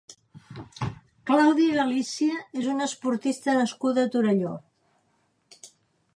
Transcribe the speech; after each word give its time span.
Clàudia 1.31 1.75
Galicia 1.79 2.39
és 2.63 2.71
una 2.73 2.89
esportista 2.93 3.59
nascuda 3.61 4.09
a 4.09 4.13
Torelló. 4.17 4.59